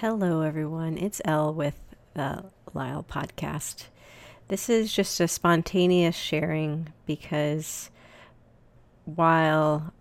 [0.00, 0.96] Hello, everyone.
[0.96, 1.74] It's Elle with
[2.14, 3.86] the Lyle podcast.
[4.46, 7.90] This is just a spontaneous sharing because
[9.06, 9.92] while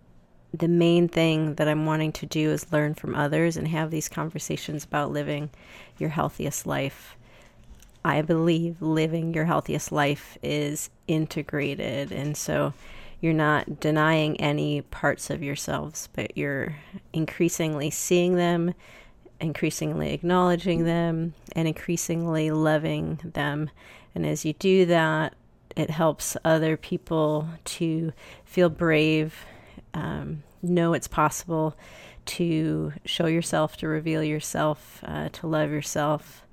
[0.54, 4.07] the main thing that I'm wanting to do is learn from others and have these
[4.07, 5.50] conversations about living
[5.98, 7.18] your healthiest life,
[8.05, 12.11] I believe living your healthiest life is integrated.
[12.11, 12.71] And so
[13.20, 16.75] you're not denying any parts of yourselves, but you're
[17.14, 18.75] increasingly seeing them
[19.39, 23.69] increasingly acknowledging them and increasingly loving them.
[24.15, 25.36] And as you do that,
[25.75, 28.11] it helps other people to
[28.45, 29.45] feel brave,
[29.93, 31.78] um, know it's possible
[32.25, 36.44] to show yourself, to reveal yourself, uh, to love yourself.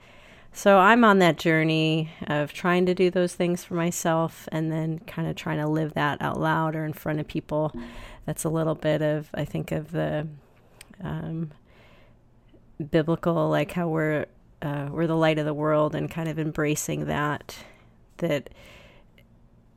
[0.53, 5.01] So I'm on that journey of trying to do those things for myself and then
[5.01, 7.73] kind of trying to live that out loud or in front of people.
[8.25, 10.29] That's a little bit of, I think, of the
[11.03, 11.51] um,
[12.91, 14.27] biblical, like how we're
[14.63, 17.57] uh, we're the light of the world, and kind of embracing that.
[18.19, 18.51] That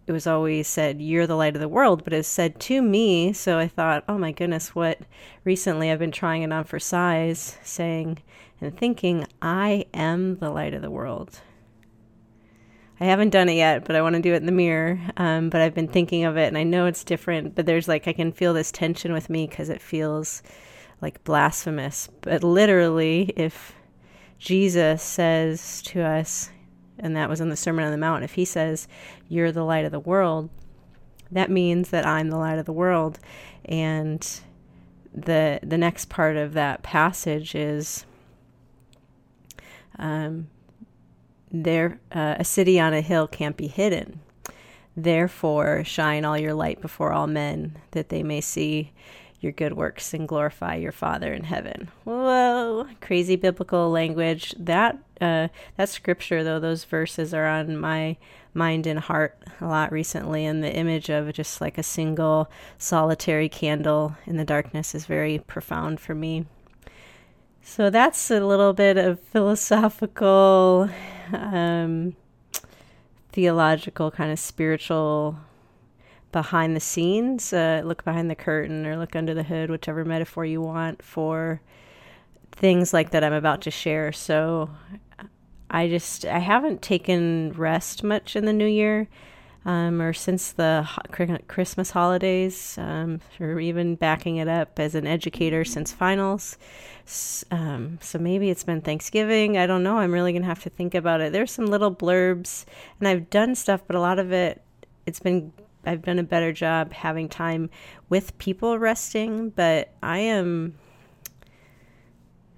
[0.05, 3.33] it was always said, "You're the light of the world," but it's said to me.
[3.33, 4.99] So I thought, oh my goodness, what?
[5.43, 8.19] Recently, I've been trying it on for size, saying
[8.61, 11.41] and thinking, "I am the light of the world."
[12.99, 14.99] I haven't done it yet, but I want to do it in the mirror.
[15.17, 17.53] Um, but I've been thinking of it, and I know it's different.
[17.53, 20.41] But there's like I can feel this tension with me because it feels
[21.01, 22.09] like blasphemous.
[22.21, 23.73] But literally, if
[24.39, 26.49] Jesus says to us,
[26.99, 28.87] and that was in the Sermon on the Mount, if he says,
[29.29, 30.49] You're the light of the world,
[31.31, 33.19] that means that I'm the light of the world.
[33.65, 34.25] And
[35.13, 38.05] the the next part of that passage is
[39.97, 40.47] um,
[41.51, 44.21] there uh, a city on a hill can't be hidden.
[44.95, 48.91] Therefore, shine all your light before all men, that they may see
[49.39, 51.89] your good works and glorify your Father in heaven.
[52.03, 54.55] Whoa, crazy biblical language.
[54.57, 58.17] That uh, that scripture though, those verses are on my
[58.53, 63.49] mind and heart a lot recently, and the image of just like a single solitary
[63.49, 66.45] candle in the darkness is very profound for me.
[67.61, 70.89] So that's a little bit of philosophical,
[71.33, 72.15] um,
[73.31, 75.37] theological, kind of spiritual
[76.31, 80.45] behind the scenes, uh, look behind the curtain or look under the hood, whichever metaphor
[80.45, 81.61] you want for
[82.51, 84.11] things like that I'm about to share.
[84.11, 84.69] So
[85.69, 89.07] I just I haven't taken rest much in the new year.
[89.65, 90.87] Um, or since the
[91.49, 96.57] Christmas holidays, um, or even backing it up as an educator since finals.
[97.51, 99.57] Um, so maybe it's been Thanksgiving.
[99.57, 99.97] I don't know.
[99.97, 101.33] I'm really going to have to think about it.
[101.33, 102.63] There's some little blurbs,
[102.99, 104.61] and I've done stuff, but a lot of it,
[105.05, 105.51] it's been
[105.87, 107.69] I've done a better job having time
[108.09, 110.75] with people resting, but I am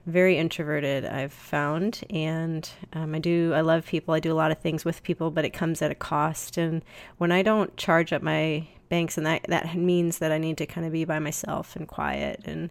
[0.09, 4.51] very introverted i've found and um, i do i love people i do a lot
[4.51, 6.83] of things with people but it comes at a cost and
[7.17, 10.65] when i don't charge up my banks and that that means that i need to
[10.65, 12.69] kind of be by myself and quiet and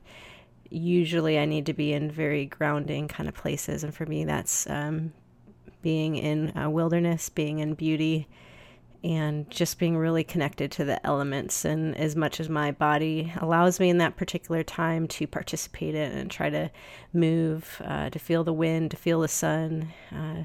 [0.71, 4.69] usually i need to be in very grounding kind of places and for me that's
[4.69, 5.13] um,
[5.81, 8.27] being in a wilderness being in beauty
[9.05, 13.79] and just being really connected to the elements and as much as my body allows
[13.79, 16.71] me in that particular time to participate in and try to
[17.13, 20.43] move uh, to feel the wind to feel the sun uh,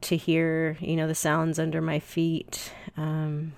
[0.00, 3.52] to hear you know the sounds under my feet um,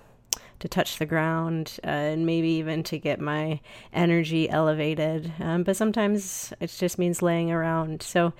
[0.63, 3.61] to touch the ground uh, and maybe even to get my
[3.93, 5.33] energy elevated.
[5.41, 8.01] Um, but sometimes it just means laying around.
[8.01, 8.33] So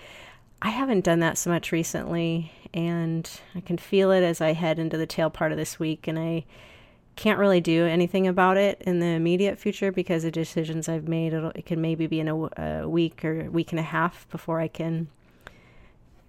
[0.63, 4.79] i haven't done that so much recently and I can feel it as I head
[4.79, 6.45] into the tail part of this week, and I
[7.17, 11.35] can't really do anything about it in the immediate future because the decisions I've made
[11.35, 14.69] it can maybe be in a, a week or week and a half before I
[14.69, 15.09] can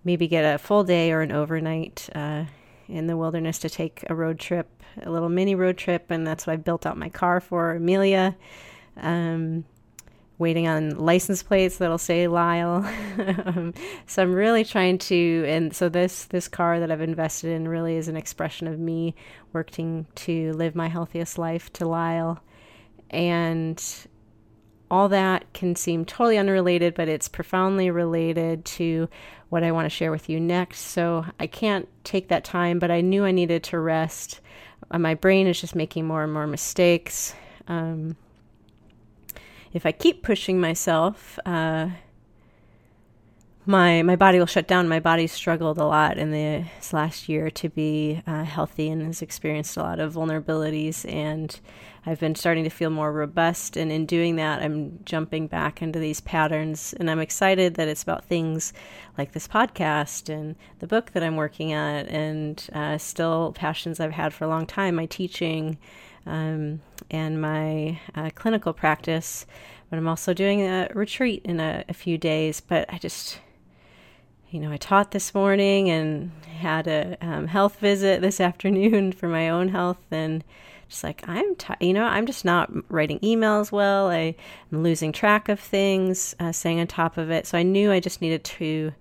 [0.04, 2.44] maybe get a full day or an overnight uh,
[2.90, 4.68] in the wilderness to take a road trip,
[5.02, 8.36] a little mini road trip, and that's what I built out my car for, Amelia.
[8.98, 9.64] Um,
[10.44, 12.86] waiting on license plates that'll say Lyle.
[13.46, 13.74] um,
[14.06, 17.96] so I'm really trying to, and so this this car that I've invested in really
[17.96, 19.16] is an expression of me
[19.54, 22.44] working to live my healthiest life to Lyle,
[23.10, 23.84] and
[24.92, 29.10] all that can seem totally unrelated, but it's profoundly related to
[29.50, 30.82] what I want to share with you next.
[30.82, 34.40] So I can't take that time, but I knew I needed to rest.
[34.92, 37.34] Uh, my brain is just making more and more mistakes.
[37.68, 38.18] Um,
[39.74, 41.90] if I keep pushing myself, uh,
[43.66, 44.88] my my body will shut down.
[44.90, 49.22] My body struggled a lot in this last year to be uh, healthy and has
[49.22, 51.10] experienced a lot of vulnerabilities.
[51.10, 51.58] And
[52.06, 53.78] I've been starting to feel more robust.
[53.78, 56.94] And in doing that, I'm jumping back into these patterns.
[57.00, 58.74] And I'm excited that it's about things
[59.18, 64.12] like this podcast and the book that I'm working at, and uh, still passions I've
[64.12, 64.96] had for a long time.
[64.96, 65.78] My teaching
[66.26, 66.82] um,
[67.12, 69.46] and my uh, clinical practice.
[69.90, 72.62] But I'm also doing a retreat in a, a few days.
[72.62, 73.40] But I just
[74.54, 79.28] you know, I taught this morning and had a um, health visit this afternoon for
[79.28, 80.44] my own health, and
[80.88, 84.12] just like I'm, t- you know, I'm just not writing emails well.
[84.12, 84.36] I,
[84.72, 87.48] am losing track of things, uh, staying on top of it.
[87.48, 88.94] So I knew I just needed to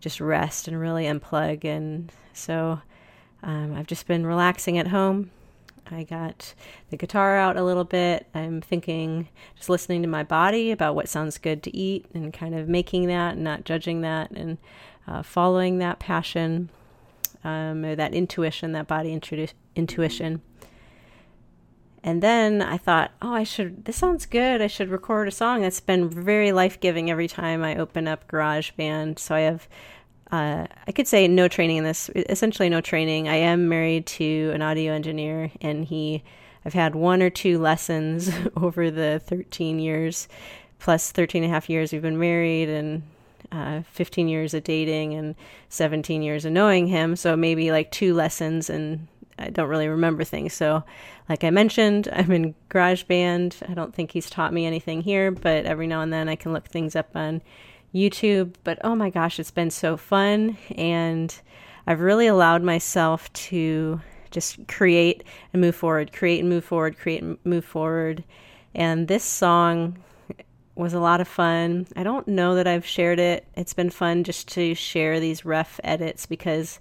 [0.00, 2.80] just rest and really unplug, and so
[3.42, 5.32] um, I've just been relaxing at home.
[5.90, 6.54] I got
[6.90, 8.26] the guitar out a little bit.
[8.34, 12.54] I'm thinking, just listening to my body about what sounds good to eat and kind
[12.54, 14.30] of making that and not judging that.
[14.30, 14.58] And
[15.06, 16.70] uh, following that passion
[17.44, 19.12] um, or that intuition, that body
[19.76, 20.42] intuition.
[22.02, 24.62] And then I thought, oh, I should, this sounds good.
[24.62, 25.62] I should record a song.
[25.62, 29.18] That's been very life giving every time I open up GarageBand.
[29.18, 29.68] So I have,
[30.32, 33.28] uh, I could say no training in this, essentially no training.
[33.28, 36.22] I am married to an audio engineer, and he,
[36.64, 40.28] I've had one or two lessons over the 13 years,
[40.78, 43.02] plus 13 and a half years we've been married, and
[43.52, 45.34] uh, 15 years of dating and
[45.68, 47.16] 17 years of knowing him.
[47.16, 50.52] So maybe like two lessons, and I don't really remember things.
[50.52, 50.84] So,
[51.28, 53.68] like I mentioned, I'm in GarageBand.
[53.68, 56.52] I don't think he's taught me anything here, but every now and then I can
[56.52, 57.42] look things up on
[57.94, 58.54] YouTube.
[58.64, 60.56] But oh my gosh, it's been so fun.
[60.76, 61.34] And
[61.86, 64.00] I've really allowed myself to
[64.30, 68.24] just create and move forward, create and move forward, create and move forward.
[68.74, 69.98] And this song
[70.76, 71.86] was a lot of fun.
[71.96, 73.46] I don't know that I've shared it.
[73.56, 76.78] It's been fun just to share these rough edits because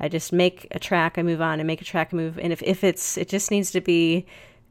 [0.00, 2.38] I just make a track, I move on, and make a track, I move.
[2.38, 4.26] And if, if it's, it just needs to be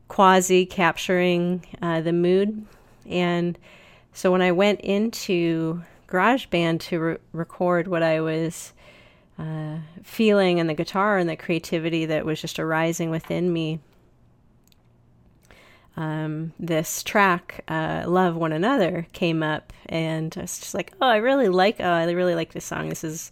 [0.08, 2.66] quasi capturing uh, the mood.
[3.06, 3.58] And
[4.18, 8.74] so when I went into GarageBand to re- record what I was
[9.38, 13.80] uh, feeling and the guitar and the creativity that was just arising within me,
[15.96, 21.10] um, this track, uh, "Love One Another," came up, and I was just like, "Oh,
[21.10, 21.76] I really like.
[21.80, 22.90] Oh, I really like this song.
[22.90, 23.32] This is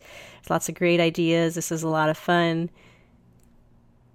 [0.52, 1.56] lots of great ideas.
[1.56, 2.70] This is a lot of fun."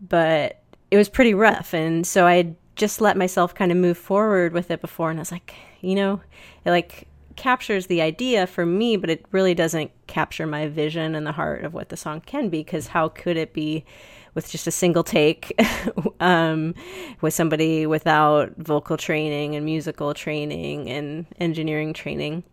[0.01, 0.63] But
[0.93, 4.71] it was pretty rough, and so I just let myself kind of move forward with
[4.71, 6.23] it before, and I was like, you know,
[6.65, 7.07] it like
[7.37, 11.63] captures the idea for me, but it really doesn't capture my vision and the heart
[11.63, 12.63] of what the song can be.
[12.65, 13.85] Because how could it be?
[14.33, 15.53] with just a single take
[16.21, 16.73] um,
[17.21, 22.45] with somebody without vocal training and musical training and engineering training.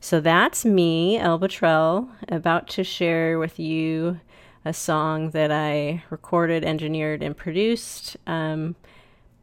[0.00, 4.20] So that's me, Trell, about to share with you
[4.64, 8.16] a song that I recorded, engineered, and produced.
[8.26, 8.74] Um,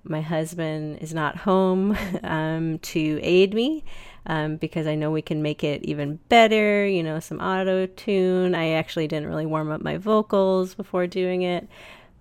[0.09, 3.83] my husband is not home um, to aid me
[4.27, 6.87] um, because I know we can make it even better.
[6.87, 8.55] You know, some auto tune.
[8.55, 11.67] I actually didn't really warm up my vocals before doing it,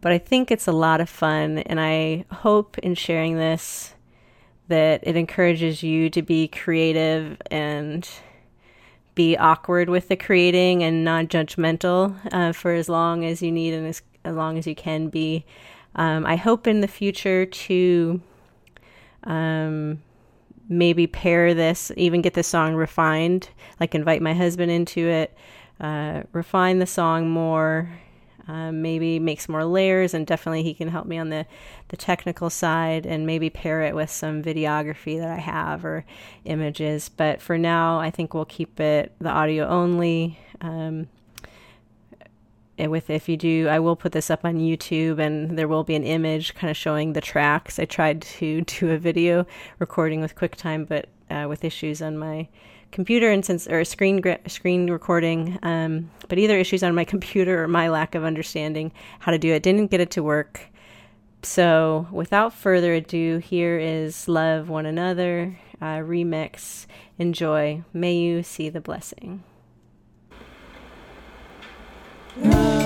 [0.01, 1.59] but I think it's a lot of fun.
[1.59, 3.95] And I hope in sharing this
[4.69, 8.09] that it encourages you to be creative and
[9.15, 13.75] be awkward with the creating and non judgmental uh, for as long as you need
[13.75, 15.45] and as, as long as you can be.
[15.97, 18.21] Um, I hope in the future to
[19.25, 20.03] um,
[20.69, 23.51] maybe pair this, even get the song refined,
[23.81, 25.37] like invite my husband into it,
[25.81, 27.91] uh, refine the song more,
[28.47, 31.47] uh, maybe make some more layers, and definitely he can help me on the,
[31.89, 36.05] the technical side and maybe pair it with some videography that I have or
[36.45, 37.09] images.
[37.09, 40.39] But for now, I think we'll keep it the audio only.
[40.61, 41.09] Um,
[42.79, 45.95] with if you do i will put this up on youtube and there will be
[45.95, 47.79] an image kind of showing the tracks.
[47.79, 49.47] I tried to do a video
[49.79, 52.49] recording with quicktime but uh, with issues on my
[52.93, 57.69] computer and since or screen screen recording um, but either issues on my computer or
[57.69, 59.63] my lack of understanding how to do it.
[59.63, 60.61] Didn't get it to work.
[61.43, 66.87] So without further ado here is love one another uh, remix.
[67.19, 67.83] Enjoy.
[67.93, 69.43] May you see the blessing
[72.37, 72.84] love.